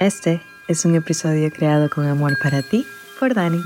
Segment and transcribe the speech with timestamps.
[0.00, 2.86] Este es un episodio creado con amor para ti
[3.18, 3.62] por Dani.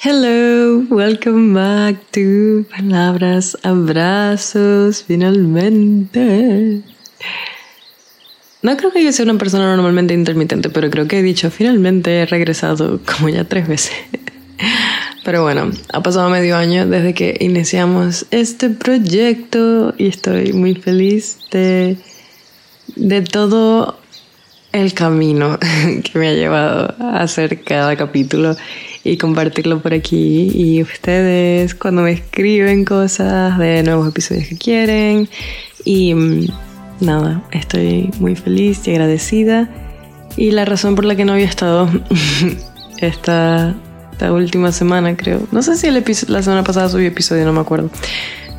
[0.00, 6.82] Hello, welcome back to Palabras, Abrazos, finalmente.
[8.62, 12.20] No creo que yo sea una persona normalmente intermitente, pero creo que he dicho finalmente
[12.20, 13.96] he regresado como ya tres veces.
[15.26, 21.38] Pero bueno, ha pasado medio año desde que iniciamos este proyecto y estoy muy feliz
[21.50, 21.96] de,
[22.94, 23.98] de todo
[24.70, 25.58] el camino
[26.04, 28.54] que me ha llevado a hacer cada capítulo
[29.02, 30.48] y compartirlo por aquí.
[30.54, 35.28] Y ustedes cuando me escriben cosas de nuevos episodios que quieren.
[35.84, 36.46] Y mm,
[37.00, 39.68] nada, estoy muy feliz y agradecida.
[40.36, 41.90] Y la razón por la que no había estado
[42.98, 43.74] esta
[44.16, 45.42] esta última semana, creo.
[45.52, 47.90] No sé si el la semana pasada subí episodio, no me acuerdo.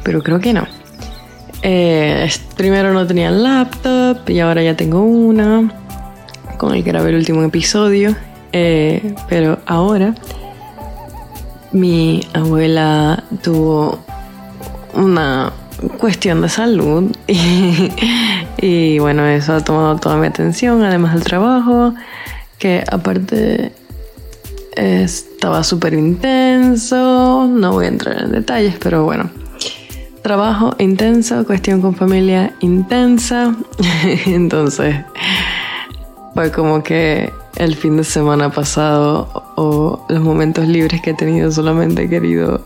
[0.03, 0.67] Pero creo que no.
[1.63, 5.73] Eh, primero no tenía laptop y ahora ya tengo una
[6.59, 8.15] con el que grabé el último episodio.
[8.53, 10.13] Eh, pero ahora
[11.71, 13.97] mi abuela tuvo
[14.93, 15.51] una
[15.97, 17.89] cuestión de salud y,
[18.61, 21.95] y, bueno, eso ha tomado toda mi atención, además del trabajo,
[22.59, 23.71] que aparte
[24.77, 29.29] estaba súper intenso, no voy a entrar en detalles, pero bueno.
[30.21, 33.55] Trabajo intenso, cuestión con familia intensa.
[34.25, 34.97] Entonces,
[36.33, 41.51] fue como que el fin de semana pasado o los momentos libres que he tenido
[41.51, 42.63] solamente he querido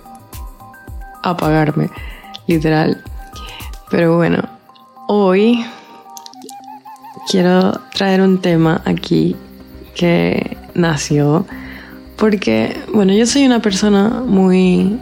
[1.24, 1.90] apagarme,
[2.48, 3.02] literal.
[3.90, 4.40] Pero bueno,
[5.08, 5.64] hoy
[7.30, 9.36] quiero traer un tema aquí
[9.96, 11.46] que nació
[12.22, 15.00] porque, bueno, yo soy una persona muy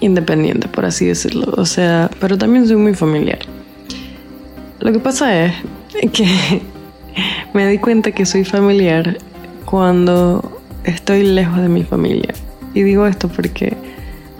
[0.00, 1.54] independiente, por así decirlo.
[1.56, 3.38] O sea, pero también soy muy familiar.
[4.80, 5.52] Lo que pasa es
[6.12, 6.26] que
[7.54, 9.18] me di cuenta que soy familiar
[9.64, 12.34] cuando estoy lejos de mi familia.
[12.74, 13.76] Y digo esto porque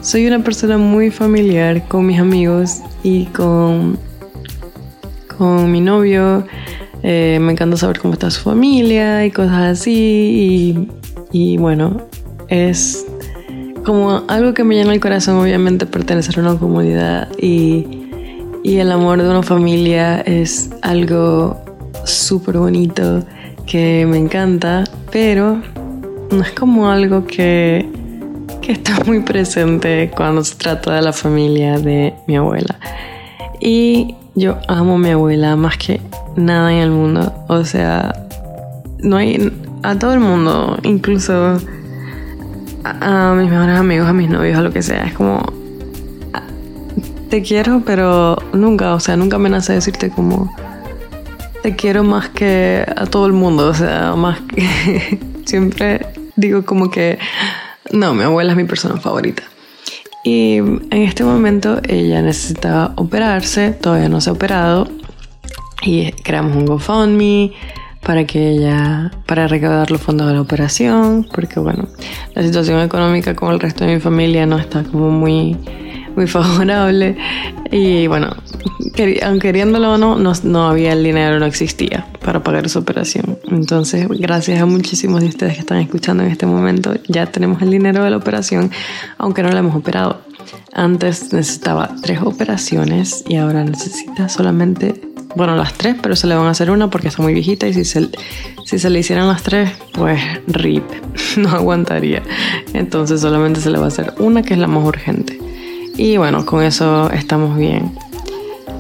[0.01, 4.01] soy una persona muy familiar con mis amigos y con,
[5.39, 6.45] con mi novio.
[7.05, 10.89] Eh, me encanta saber cómo está su familia y cosas así.
[11.39, 12.01] Y bueno,
[12.49, 13.07] es
[13.85, 17.87] como algo que me llena el corazón, obviamente, pertenecer a una comunidad y,
[18.65, 21.61] y el amor de una familia es algo
[22.05, 23.23] súper bonito
[23.67, 25.61] que me encanta, pero
[26.31, 27.87] no es como algo que,
[28.63, 32.79] que está muy presente cuando se trata de la familia de mi abuela.
[33.61, 36.01] Y yo amo a mi abuela más que
[36.35, 37.31] nada en el mundo.
[37.49, 38.27] O sea,
[39.01, 39.53] no hay,
[39.87, 41.61] a todo el mundo, incluso
[42.83, 45.05] a, mis mejores amigos, a mis novios, a lo que sea.
[45.05, 45.41] Es como,
[47.31, 50.53] te quiero, pero nunca, o sea, nunca me decirte como,
[51.63, 56.05] te quiero más que a todo el mundo, o sea, más que siempre
[56.35, 57.21] digo como que,
[57.93, 59.45] no, mi abuela es mi persona favorita.
[60.25, 64.89] Y en este momento ella necesitaba operarse, todavía no se ha operado,
[65.83, 67.53] y creamos un GoFundMe
[68.07, 71.89] para que ella, para recaudar los fondos de la operación, porque bueno,
[72.37, 75.57] la situación económica con el resto de mi familia no está como muy,
[76.15, 77.17] muy favorable
[77.73, 78.29] y bueno,
[79.25, 83.39] aunque queriéndolo o no, no, había el dinero, no existía para pagar esa operación.
[83.51, 87.73] Entonces, gracias a muchísimos de ustedes que están escuchando en este momento, ya tenemos el
[87.73, 88.71] dinero de la operación,
[89.19, 90.21] aunque no la hemos operado.
[90.73, 96.47] Antes necesitaba tres operaciones y ahora necesita solamente bueno, las tres, pero se le van
[96.47, 98.09] a hacer una porque está muy viejita y si se,
[98.65, 100.85] si se le hicieran las tres, pues rip,
[101.37, 102.23] no aguantaría.
[102.73, 105.39] Entonces solamente se le va a hacer una que es la más urgente.
[105.97, 107.93] Y bueno, con eso estamos bien.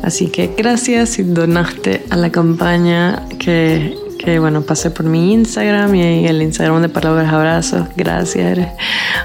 [0.02, 5.94] Así que gracias si donaste a la campaña que, que bueno, pasé por mi Instagram
[5.94, 7.86] y el Instagram de Palabras Abrazos.
[7.96, 8.68] Gracias, eres,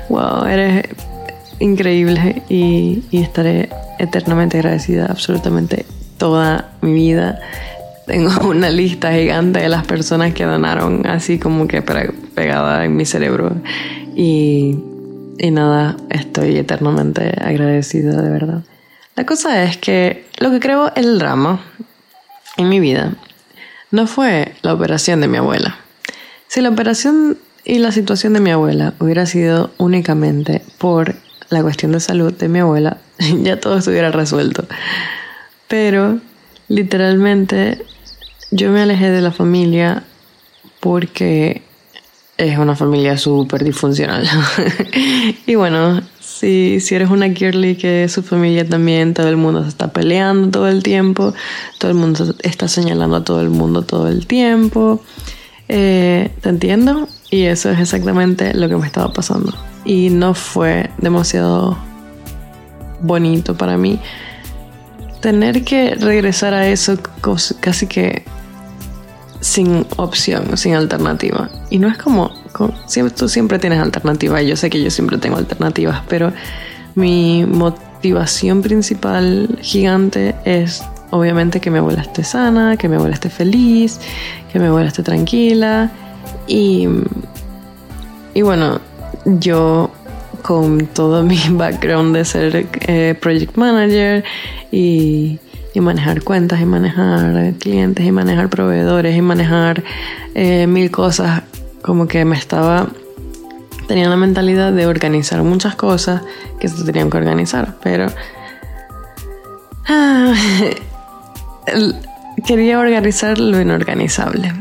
[0.09, 0.85] wow, eres
[1.59, 3.69] increíble y, y estaré
[3.99, 5.85] eternamente agradecida absolutamente
[6.21, 7.39] toda mi vida.
[8.05, 13.05] Tengo una lista gigante de las personas que donaron así como que pegada en mi
[13.05, 13.55] cerebro.
[14.15, 14.77] Y,
[15.39, 18.61] y nada, estoy eternamente agradecida de verdad.
[19.15, 21.59] La cosa es que lo que creo el drama
[22.57, 23.15] en mi vida
[23.89, 25.75] no fue la operación de mi abuela.
[26.47, 31.15] Si la operación y la situación de mi abuela hubiera sido únicamente por
[31.49, 32.97] la cuestión de salud de mi abuela,
[33.41, 34.67] ya todo estuviera resuelto.
[35.71, 36.19] Pero
[36.67, 37.81] literalmente
[38.51, 40.03] yo me alejé de la familia
[40.81, 41.61] porque
[42.35, 44.27] es una familia súper disfuncional.
[45.45, 49.69] y bueno, si, si eres una girly que su familia también, todo el mundo se
[49.69, 51.33] está peleando todo el tiempo,
[51.79, 55.01] todo el mundo está señalando a todo el mundo todo el tiempo.
[55.69, 57.07] Eh, ¿Te entiendo?
[57.29, 59.53] Y eso es exactamente lo que me estaba pasando.
[59.85, 61.77] Y no fue demasiado
[62.99, 64.01] bonito para mí
[65.21, 66.97] tener que regresar a eso
[67.59, 68.23] casi que
[69.39, 71.49] sin opción, sin alternativa.
[71.69, 72.31] Y no es como,
[73.17, 76.31] tú siempre tienes alternativa, y yo sé que yo siempre tengo alternativas, pero
[76.95, 83.29] mi motivación principal gigante es obviamente que mi abuela esté sana, que mi abuela esté
[83.29, 83.99] feliz,
[84.51, 85.91] que mi abuela esté tranquila.
[86.47, 86.87] Y,
[88.33, 88.79] y bueno,
[89.25, 89.90] yo
[90.41, 94.23] con todo mi background de ser eh, project manager
[94.71, 95.39] y
[95.79, 99.83] manejar cuentas y manejar clientes y manejar proveedores y manejar
[100.35, 101.43] eh, mil cosas.
[101.81, 102.87] Como que me estaba
[103.87, 106.21] tenía la mentalidad de organizar muchas cosas
[106.59, 108.07] que se tenían que organizar pero
[109.87, 110.33] ah,
[112.45, 114.53] quería organizar lo inorganizable.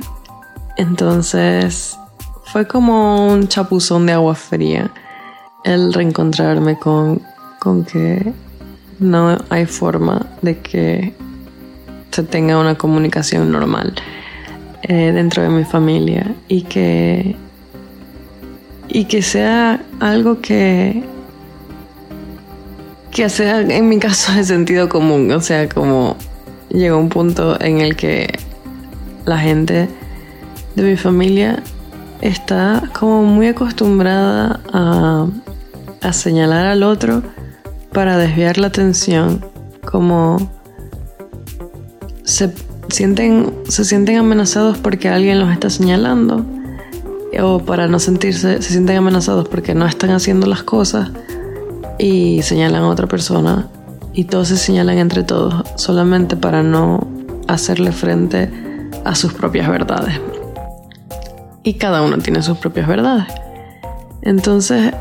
[0.76, 1.96] Entonces
[2.44, 4.90] fue como un chapuzón de agua fría
[5.64, 7.22] el reencontrarme con,
[7.58, 8.32] con que
[8.98, 11.14] no hay forma de que
[12.10, 13.94] se tenga una comunicación normal
[14.82, 17.36] eh, dentro de mi familia y que
[18.88, 21.04] y que sea algo que
[23.12, 25.30] que sea en mi caso de sentido común.
[25.32, 26.16] O sea como
[26.68, 28.38] llegó un punto en el que
[29.24, 29.88] la gente
[30.74, 31.62] de mi familia
[32.20, 35.26] está como muy acostumbrada a,
[36.02, 37.22] a señalar al otro
[37.92, 39.44] para desviar la atención,
[39.84, 40.50] como
[42.24, 42.52] se
[42.88, 46.44] sienten, se sienten amenazados porque alguien los está señalando,
[47.40, 51.10] o para no sentirse, se sienten amenazados porque no están haciendo las cosas
[51.98, 53.68] y señalan a otra persona
[54.12, 57.06] y todos se señalan entre todos solamente para no
[57.46, 58.50] hacerle frente
[59.04, 60.20] a sus propias verdades.
[61.62, 63.26] Y cada uno tiene sus propias verdades.
[64.22, 64.92] Entonces,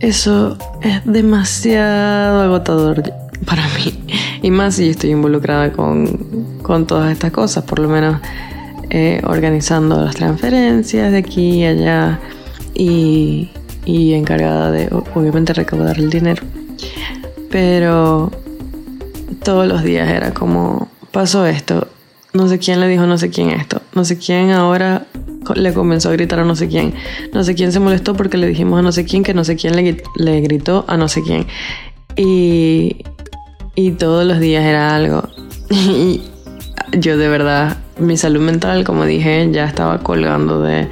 [0.00, 3.02] eso es demasiado agotador
[3.46, 4.04] para mí.
[4.42, 8.20] Y más si estoy involucrada con, con todas estas cosas, por lo menos
[8.90, 12.20] eh, organizando las transferencias de aquí y allá
[12.74, 13.50] y,
[13.84, 16.42] y encargada de obviamente recaudar el dinero.
[17.50, 18.30] Pero
[19.42, 21.88] todos los días era como, pasó esto,
[22.32, 25.06] no sé quién le dijo no sé quién esto, no sé quién ahora
[25.54, 26.94] le comenzó a gritar a no sé quién.
[27.32, 29.56] No sé quién se molestó porque le dijimos a no sé quién que no sé
[29.56, 31.46] quién le, gritó a no sé quién.
[32.16, 33.04] Y,
[33.74, 35.28] y todos los días era algo.
[35.70, 36.20] Y
[37.00, 40.88] yo de verdad, mi salud mental, como dije, ya estaba colgando de,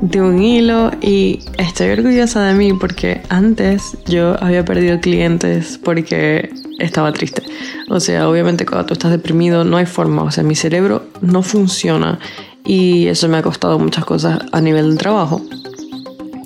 [0.00, 6.50] de un hilo y estoy orgullosa de mí porque antes yo había perdido clientes porque
[6.78, 7.42] estaba triste.
[7.88, 11.42] O sea, obviamente cuando tú estás deprimido no hay forma, o sea, mi cerebro no
[11.42, 12.18] funciona
[12.64, 15.40] y eso me ha costado muchas cosas a nivel del trabajo.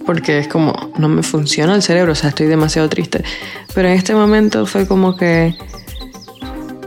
[0.06, 3.24] Porque es como, no me funciona el cerebro, o sea, estoy demasiado triste.
[3.74, 5.56] Pero en este momento fue como que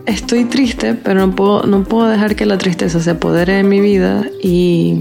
[0.05, 3.81] estoy triste, pero no puedo, no puedo dejar que la tristeza se apodere de mi
[3.81, 4.95] vida y,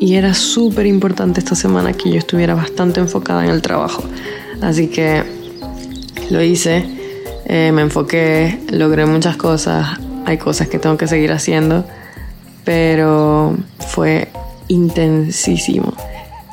[0.00, 4.04] y era súper importante esta semana que yo estuviera bastante enfocada en el trabajo.
[4.60, 5.24] Así que
[6.30, 6.84] lo hice,
[7.46, 11.84] eh, me enfoqué, logré muchas cosas, hay cosas que tengo que seguir haciendo
[12.64, 13.56] pero
[13.88, 14.28] fue
[14.68, 15.94] intensísimo.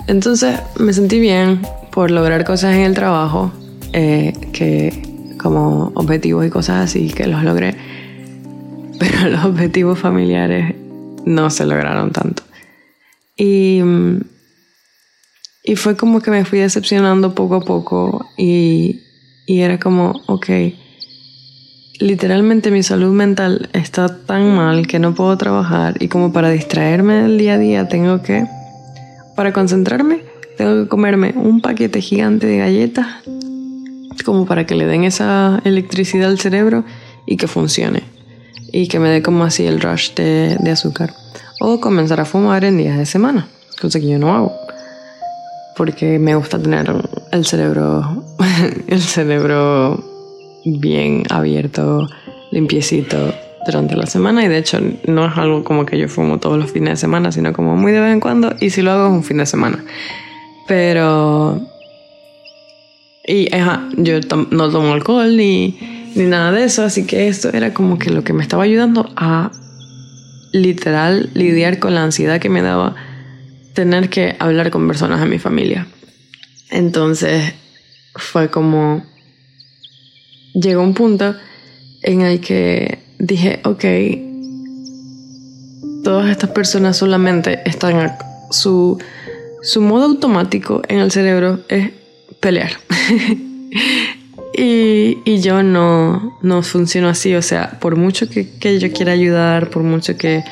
[0.08, 3.52] Entonces me sentí bien por lograr cosas en el trabajo,
[3.94, 5.04] eh, que
[5.38, 7.76] como objetivos y cosas así, que los logré,
[9.00, 10.76] pero los objetivos familiares
[11.26, 12.44] no se lograron tanto.
[13.38, 13.82] Y,
[15.64, 19.02] y fue como que me fui decepcionando poco a poco y,
[19.48, 20.50] y era como, ok,
[22.02, 27.22] literalmente mi salud mental está tan mal que no puedo trabajar y como para distraerme
[27.22, 28.46] del día a día tengo que,
[29.36, 30.24] para concentrarme,
[30.58, 33.08] tengo que comerme un paquete gigante de galletas
[34.26, 36.84] como para que le den esa electricidad al cerebro
[37.26, 38.04] y que funcione
[38.72, 41.14] y que me dé como así el rush de, azúcar.
[41.60, 43.48] O comenzar a fumar en días de semana,
[43.80, 44.52] cosa que yo no hago
[45.78, 46.94] porque me gusta tener
[47.32, 48.24] el cerebro
[48.88, 50.11] el cerebro
[50.66, 52.08] bien abierto,
[52.52, 53.34] limpiecito
[53.66, 56.72] durante la semana y de hecho no es algo como que yo fumo todos los
[56.72, 59.14] fines de semana, sino como muy de vez en cuando y si lo hago es
[59.14, 59.84] un fin de semana.
[60.68, 61.62] Pero...
[63.24, 63.50] Y
[63.98, 65.78] yo no tomo alcohol ni,
[66.16, 69.10] ni nada de eso, así que esto era como que lo que me estaba ayudando
[69.16, 69.52] a
[70.52, 72.96] literal lidiar con la ansiedad que me daba
[73.74, 75.88] tener que hablar con personas de mi familia.
[76.70, 77.54] Entonces
[78.16, 79.04] fue como,
[80.54, 81.36] llegó un punto
[82.02, 83.86] en el que dije, ok,
[86.04, 88.18] todas estas personas solamente están
[88.50, 88.98] su,
[89.62, 91.92] su modo automático en el cerebro es
[92.40, 92.72] pelear.
[94.58, 99.12] y, y, yo no, no funciono así, o sea, por mucho que, que yo quiera
[99.12, 100.44] ayudar, por mucho que,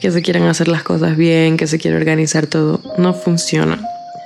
[0.00, 3.80] que se quieran hacer las cosas bien, que se quiera organizar todo, no funciona.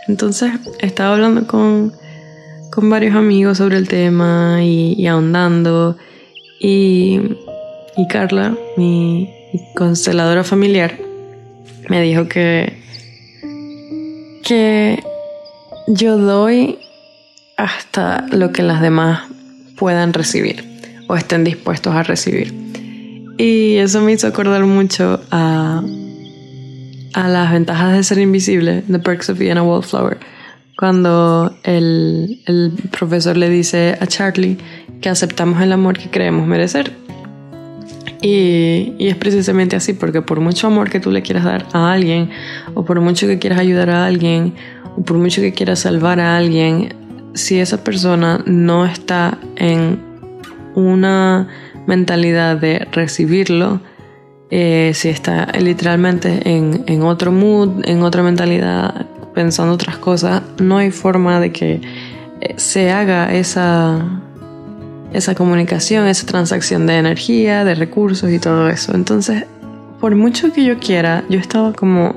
[0.06, 1.92] Entonces estaba hablando con,
[2.70, 5.96] con varios amigos sobre el tema y, ahondando.
[6.60, 7.20] Y,
[7.96, 9.30] y Carla, mi,
[9.74, 10.98] consteladora familiar,
[11.88, 12.74] me dijo que,
[14.44, 15.02] que
[15.86, 16.78] yo doy
[17.56, 19.22] hasta lo que las demás
[19.76, 20.64] puedan recibir
[21.08, 22.52] o estén dispuestos a recibir.
[23.38, 25.82] Y eso me hizo acordar mucho a
[27.14, 30.18] a las ventajas de ser invisible, The Perks of Being a Wallflower,
[30.78, 34.58] cuando el, el profesor le dice a Charlie
[35.00, 36.92] que aceptamos el amor que creemos merecer.
[38.22, 41.92] Y, y, es precisamente así, porque por mucho amor que tú le quieras dar a
[41.92, 42.30] alguien,
[42.74, 44.54] o por mucho que quieras ayudar a alguien,
[44.96, 46.94] o por mucho que quieras salvar a alguien,
[47.34, 50.00] si esa persona no está en
[50.76, 51.48] una
[51.88, 53.80] mentalidad de recibirlo,
[54.50, 59.06] eh, si está literalmente en, en, otro mood, en otra mentalidad,
[59.38, 61.80] pensando otras cosas, no hay forma de que
[62.40, 64.04] eh, se haga esa,
[65.12, 68.96] esa comunicación, esa transacción de energía, de recursos y todo eso.
[68.96, 69.44] Entonces,
[70.00, 72.16] por mucho que yo quiera, yo estaba como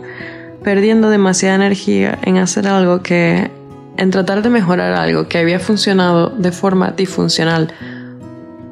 [0.64, 3.52] perdiendo demasiada energía en hacer algo que,
[3.98, 7.72] en tratar de mejorar algo que había funcionado de forma disfuncional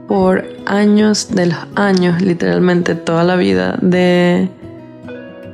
[0.07, 4.49] por años de los años, literalmente toda la vida de,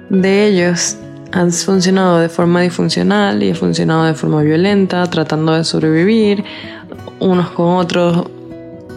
[0.10, 0.98] de ellos
[1.36, 6.44] han funcionado de forma disfuncional y ha funcionado de forma violenta, tratando de sobrevivir
[7.20, 8.26] unos con otros,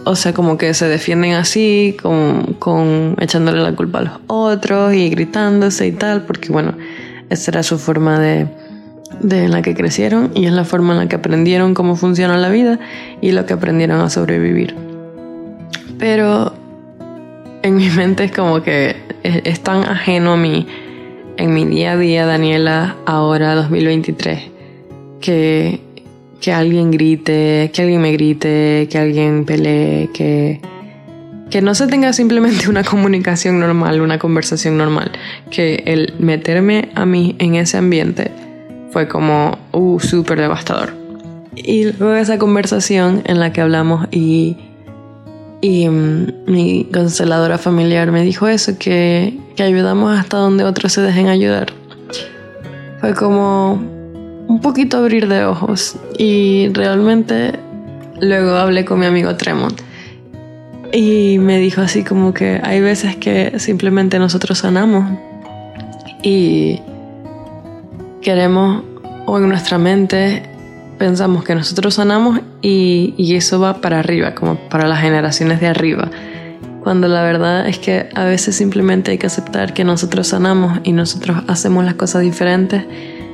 [0.05, 4.93] o sea, como que se defienden así, con, con echándole la culpa a los otros
[4.93, 6.73] y gritándose y tal, porque bueno,
[7.29, 8.47] esa era su forma de,
[9.19, 12.49] de la que crecieron y es la forma en la que aprendieron cómo funciona la
[12.49, 12.79] vida
[13.21, 14.75] y lo que aprendieron a sobrevivir.
[15.97, 16.53] Pero
[17.63, 20.67] en mi mente es como que es, tan ajeno a mí,
[21.39, 24.41] en mi día a día, Daniela, ahora 2023,
[25.21, 25.79] que,
[26.41, 30.59] que alguien grite, que alguien me grite, que alguien pelee, que,
[31.49, 35.13] que no se tenga simplemente una comunicación normal, una conversación normal,
[35.49, 38.31] que el meterme a mí en ese ambiente
[38.91, 40.93] fue como, uh, súper devastador.
[41.55, 44.57] Y luego esa conversación en la que hablamos y
[45.61, 51.01] y mm, mi consteladora familiar me dijo eso, que, que ayudamos hasta donde otros se
[51.01, 51.73] dejen ayudar.
[52.99, 53.73] Fue como
[54.49, 55.95] un poquito abrir de ojos.
[56.17, 57.53] Y realmente
[58.19, 59.79] luego hablé con mi amigo Tremont.
[60.91, 65.05] Y me dijo así como que hay veces que simplemente nosotros sanamos.
[66.23, 66.81] Y
[68.21, 68.83] queremos
[69.27, 70.48] o en nuestra mente
[70.99, 75.67] pensamos que nosotros sanamos y, y, eso va para arriba, como para las generaciones de
[75.67, 76.11] arriba.
[76.83, 80.91] Cuando la verdad es que a veces simplemente hay que aceptar que nosotros sanamos y
[80.91, 82.85] nosotros hacemos las cosas diferentes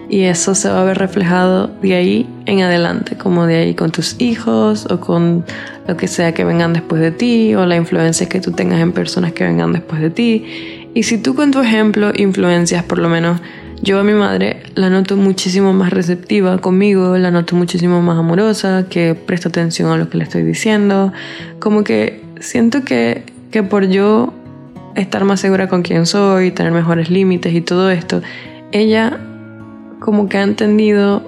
[0.10, 3.92] y eso se va a ver reflejado de ahí en adelante, como de ahí con
[3.92, 5.46] tus hijos o con
[5.88, 8.92] lo que sea que vengan después de ti o la influencia que tú tengas en
[8.92, 10.90] personas que vengan después de ti.
[10.94, 13.42] Y si tú con tu ejemplo influencias por lo menos
[13.82, 18.86] yo a mi madre la noto muchísimo más receptiva conmigo, la noto muchísimo más amorosa,
[18.90, 21.14] que presta atención a lo que le estoy diciendo.
[21.60, 24.34] Como que siento que, que por yo
[24.96, 28.22] estar más segura con quién soy, tener mejores límites y todo esto,
[28.72, 29.20] ella
[30.00, 31.24] como que ha entendido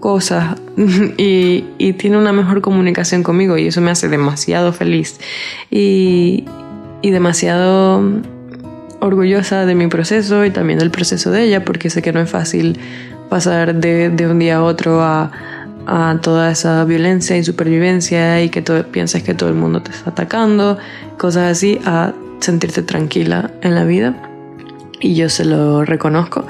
[0.00, 0.56] cosas
[1.16, 5.18] y, y, tiene una mejor comunicación conmigo y eso me hace demasiado feliz
[5.70, 6.44] y,
[7.02, 8.02] y demasiado
[9.06, 12.30] orgullosa de mi proceso y también del proceso de ella, porque sé que no es
[12.30, 12.78] fácil
[13.28, 15.30] pasar de, de un día a otro a,
[15.86, 19.90] a, toda esa violencia y supervivencia y que tú piensas que todo el mundo te
[19.90, 20.78] está atacando,
[21.18, 24.14] cosas así, a sentirte tranquila en la vida.
[25.00, 26.46] Y yo se lo reconozco.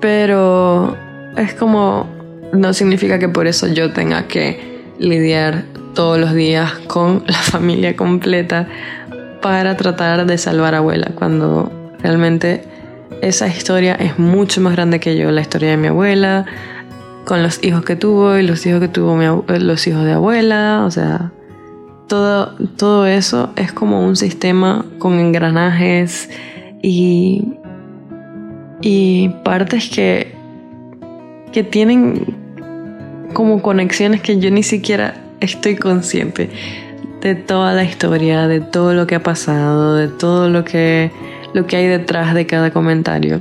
[0.00, 0.96] Pero
[1.36, 2.08] es como,
[2.52, 5.64] no significa que por eso yo tenga que lidiar
[5.94, 8.68] todos los días con la familia completa
[9.42, 11.70] para tratar de salvar a abuela, cuando
[12.00, 12.64] realmente
[13.20, 16.46] esa historia es mucho más grande que yo, la historia de mi abuela,
[17.24, 20.90] con los hijos que tuvo y los hijos que tuvo los hijos de abuela, o
[20.90, 21.32] sea,
[22.08, 26.30] todo, todo eso es como un sistema con engranajes
[26.82, 27.54] y,
[28.80, 30.34] y partes que,
[31.52, 32.36] que tienen
[33.34, 36.50] como conexiones que yo ni siquiera estoy consciente
[37.22, 41.12] de toda la historia, de todo lo que ha pasado, de todo lo que,
[41.54, 43.40] lo que hay detrás de cada comentario.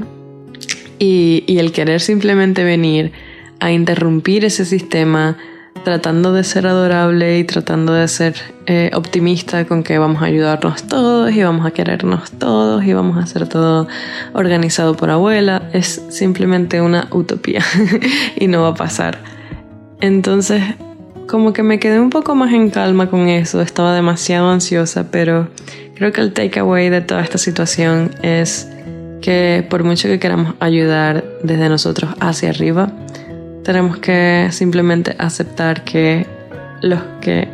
[0.99, 3.11] Y, el querer simplemente venir
[3.59, 5.35] a interrumpir ese sistema,
[5.83, 8.35] tratando de ser adorable y tratando de ser
[8.67, 13.17] eh, optimista con que vamos a ayudarnos todos y vamos a querernos todos y vamos
[13.17, 13.87] a hacer todo
[14.33, 17.63] organizado por abuela, es simplemente una utopía
[18.35, 19.19] y no va a pasar.
[20.01, 20.63] Entonces,
[21.27, 25.47] como que me quedé un poco más en calma con eso, estaba demasiado ansiosa, pero
[25.95, 28.67] creo que el takeaway de toda esta situación es
[29.21, 32.91] que por mucho que queramos ayudar desde nosotros hacia arriba,
[33.63, 36.25] tenemos que simplemente aceptar que
[36.81, 37.47] los que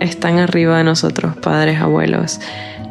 [0.00, 2.40] están arriba de nosotros, padres, abuelos,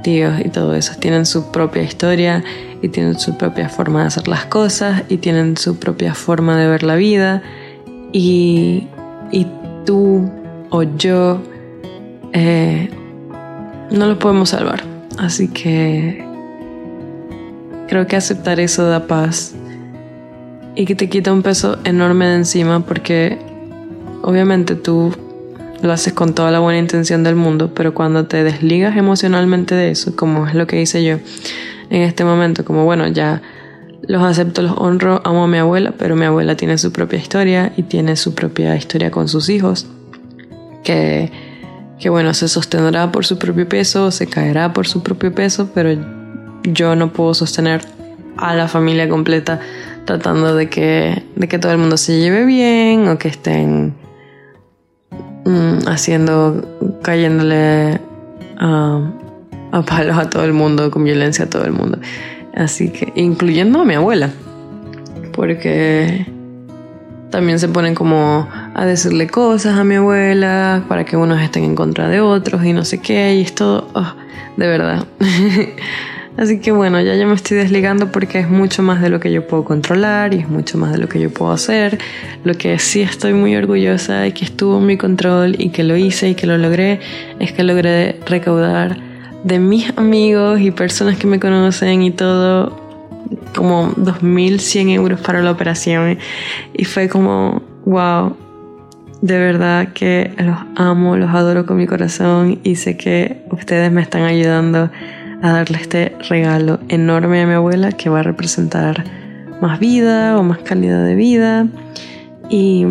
[0.03, 2.43] tíos y todo eso, tienen su propia historia
[2.81, 6.67] y tienen su propia forma de hacer las cosas y tienen su propia forma de
[6.67, 7.41] ver la vida
[8.11, 8.87] y,
[9.85, 10.29] tú
[10.69, 11.41] o yo
[12.33, 12.89] eh,
[13.91, 14.83] no lo podemos salvar.
[15.17, 16.23] Así que
[17.87, 19.55] creo que aceptar eso da paz
[20.75, 23.37] y que te quita un peso enorme de encima porque
[24.21, 25.13] obviamente tú
[25.81, 29.91] lo haces con toda la buena intención del mundo, pero cuando te desligas emocionalmente de
[29.91, 31.17] eso, como es lo que hice yo
[31.89, 33.41] en este momento, como bueno, ya
[34.07, 37.73] los acepto, los honro, amo a mi abuela, pero mi abuela tiene su propia historia
[37.77, 39.87] y tiene su propia historia con sus hijos,
[40.83, 41.31] que,
[41.99, 45.89] que bueno, se sostendrá por su propio peso, se caerá por su propio peso, pero
[46.63, 47.81] yo no puedo sostener
[48.37, 49.59] a la familia completa
[50.05, 53.93] tratando de que, de que todo el mundo se lleve bien o que estén
[55.45, 57.99] mm, haciendo, cayéndole
[58.57, 61.99] a palos a todo el mundo, con violencia a todo el mundo.
[62.55, 64.31] Así que, incluyendo a mi abuela,
[65.33, 66.25] porque
[67.29, 71.75] también se ponen como a decirle cosas a mi abuela para que unos estén en
[71.75, 74.13] contra de otros y no sé qué, y es todo, oh,
[74.57, 75.05] de verdad.
[76.37, 79.29] Así que bueno, ya ya me estoy desligando porque es mucho más de lo que
[79.29, 81.97] yo puedo controlar y es mucho más de lo que yo puedo hacer.
[82.45, 85.97] Lo que sí estoy muy orgullosa y que estuvo en mi control y que lo
[85.97, 87.01] hice y que lo logré
[87.39, 89.08] es que logré recaudar
[89.43, 92.77] de mis amigos y personas que me conocen y todo
[93.55, 96.17] como 2.100 euros para la operación
[96.73, 98.35] y fue como wow
[99.21, 104.01] de verdad que los amo los adoro con mi corazón y sé que ustedes me
[104.01, 104.89] están ayudando
[105.41, 109.03] a darle este regalo enorme a mi abuela que va a representar
[109.61, 111.67] más vida o más calidad de vida.
[112.49, 112.85] Y,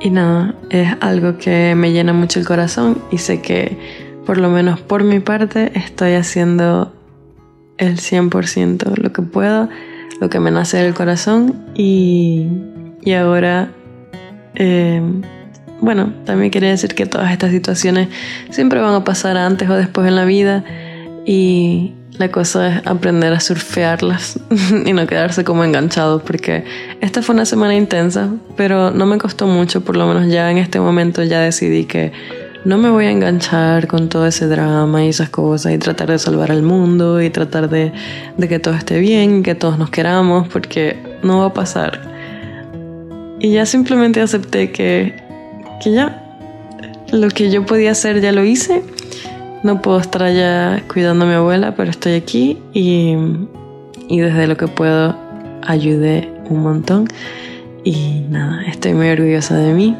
[0.00, 4.50] y nada, es algo que me llena mucho el corazón y sé que por lo
[4.50, 6.92] menos por mi parte estoy haciendo
[7.78, 9.68] el 100% lo que puedo,
[10.20, 12.48] lo que me nace del corazón y,
[13.02, 13.70] y ahora...
[14.54, 15.02] Eh,
[15.80, 18.08] bueno, también quería decir que todas estas situaciones
[18.50, 20.64] siempre van a pasar antes o después en la vida
[21.26, 24.40] y la cosa es aprender a surfearlas
[24.86, 26.64] y no quedarse como enganchado porque
[27.00, 30.58] esta fue una semana intensa, pero no me costó mucho, por lo menos ya en
[30.58, 32.12] este momento ya decidí que
[32.66, 36.18] no me voy a enganchar con todo ese drama y esas cosas y tratar de
[36.18, 37.92] salvar al mundo y tratar de,
[38.36, 42.00] de que todo esté bien, que todos nos queramos, porque no va a pasar.
[43.38, 45.14] Y ya simplemente acepté que
[45.80, 46.22] que ya
[47.12, 48.82] lo que yo podía hacer ya lo hice.
[49.62, 53.16] No puedo estar allá cuidando a mi abuela, pero estoy aquí y,
[54.08, 55.16] y desde lo que puedo
[55.62, 57.06] ayudé un montón.
[57.84, 59.96] Y nada, estoy muy orgullosa de mí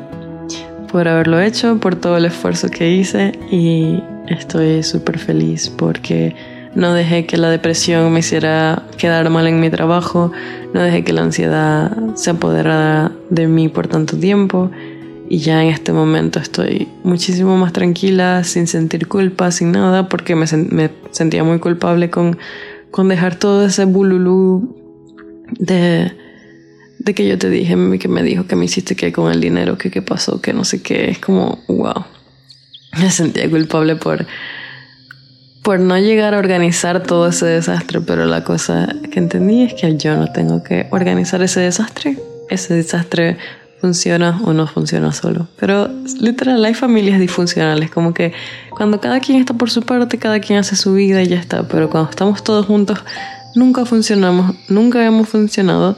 [0.91, 6.35] por haberlo hecho, por todo el esfuerzo que hice y estoy súper feliz porque
[6.75, 10.33] no dejé que la depresión me hiciera quedar mal en mi trabajo,
[10.75, 14.71] no dejé que la ansiedad se apoderara de mí por tanto tiempo
[15.29, 20.37] y ya en este momento estoy muchísimo más tranquila, sin sentir culpa, sin nada, porque
[20.37, 22.39] me, sentía muy culpable con,
[22.91, 24.77] con dejar todo ese bululú
[25.59, 26.13] de,
[27.07, 29.79] de que yo te dije, que me dijo que me hiciste que con el dinero,
[29.79, 31.09] que qué pasó, que no sé qué.
[31.09, 32.05] Es como, wow.
[32.99, 34.27] Me sentía culpable por,
[35.63, 39.97] por no llegar a organizar todo ese desastre, pero la cosa que entendí es que
[39.97, 42.19] yo no tengo que organizar ese desastre.
[42.51, 43.39] Ese desastre
[43.81, 45.47] funciona o no funciona solo.
[45.61, 45.89] Pero
[46.21, 48.33] literal, hay familias disfuncionales, como que
[48.71, 51.69] cuando cada quien está por su parte, cada quien hace su vida y ya está.
[51.69, 52.99] Pero cuando estamos todos juntos,
[53.55, 55.97] nunca funcionamos, nunca hemos funcionado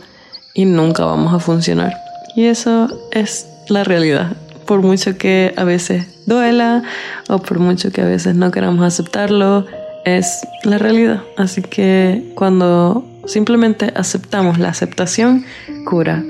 [0.59, 1.95] y nunca vamos a funcionar.
[2.35, 4.33] Y eso es la realidad.
[4.67, 6.83] Por mucho que a veces duela
[7.29, 9.67] o por mucho que a veces no queramos aceptarlo,
[10.05, 11.23] es la realidad.
[11.37, 14.59] Así que cuando simplemente aceptamos.
[14.59, 15.45] La aceptación
[15.85, 16.25] cura.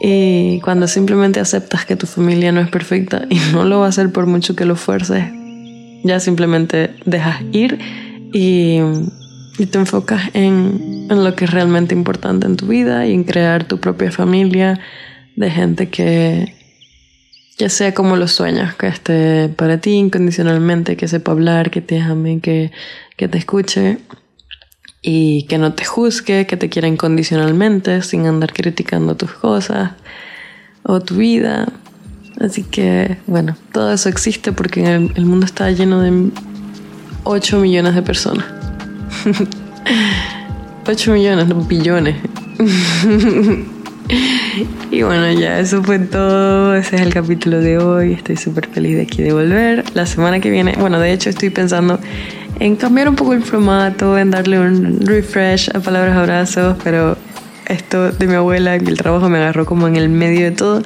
[0.00, 3.92] Y cuando simplemente aceptas que tu familia no es perfecta y no lo va a
[3.92, 5.24] ser por mucho que lo fuerces,
[6.02, 7.78] ya simplemente dejas ir
[8.32, 8.80] y,
[9.66, 13.64] te enfocas en, en, lo que es realmente importante en tu vida y en crear
[13.64, 14.80] tu propia familia
[15.36, 16.54] de gente que,
[17.58, 22.00] ya sea como lo sueñas, que esté para ti incondicionalmente, que sepa hablar, que te
[22.00, 22.70] ame, que,
[23.16, 23.98] que te escuche
[25.02, 29.92] y que no te juzgue, que te quiera incondicionalmente sin andar criticando tus cosas
[30.84, 31.68] o tu vida.
[32.40, 36.30] Así que, bueno, todo eso existe porque el, el mundo está lleno de
[37.24, 38.57] 8 millones de personas.
[40.86, 42.16] 8 millones, no billones.
[44.90, 46.74] y bueno, ya eso fue todo.
[46.74, 48.12] Ese es el capítulo de hoy.
[48.14, 49.84] Estoy súper feliz de aquí de volver.
[49.94, 51.98] La semana que viene, bueno, de hecho estoy pensando
[52.58, 57.16] en cambiar un poco el formato, en darle un refresh a palabras abrazos, pero
[57.66, 60.82] esto de mi abuela y el trabajo me agarró como en el medio de todo.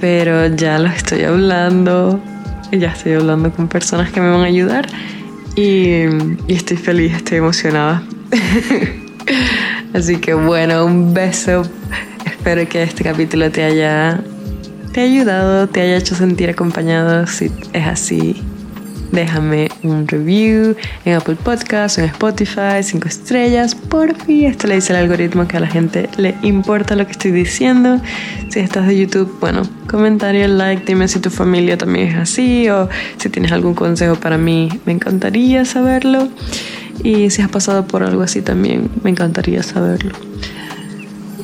[0.00, 2.20] Pero ya lo estoy hablando.
[2.72, 4.88] Ya estoy hablando con personas que me van a ayudar.
[5.56, 6.04] Y,
[6.48, 8.02] estoy feliz, estoy emocionada.
[9.94, 11.64] Así que bueno, un beso
[12.42, 14.20] Espero que este capítulo te haya,
[14.92, 17.24] te haya ayudado, te haya hecho sentir acompañado.
[17.28, 18.42] Si es así,
[19.12, 23.74] déjame un review en Apple Podcasts, en Spotify, cinco estrellas.
[23.74, 27.12] Por fin, esto le dice el algoritmo que a la gente le importa lo que
[27.12, 28.00] estoy diciendo.
[28.48, 32.88] Si estás de YouTube, bueno, comentario, like, dime si tu familia también es así o
[33.18, 36.28] si tienes algún consejo para mí, me encantaría saberlo.
[37.04, 40.12] Y si has pasado por algo así también, me encantaría saberlo.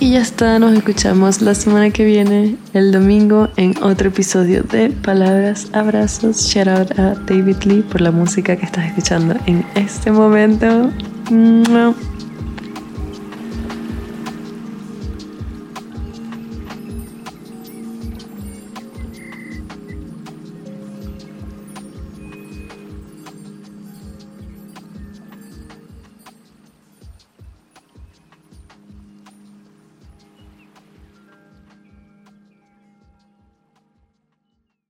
[0.00, 4.90] Y ya está, nos escuchamos la semana que viene, el domingo, en otro episodio de
[4.90, 6.36] Palabras, Abrazos.
[6.36, 10.92] Shout out a David Lee por la música que estás escuchando en este momento.